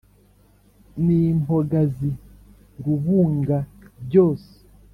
[1.03, 2.11] Ni impogazi
[2.83, 3.57] rubunga
[4.05, 4.51] byose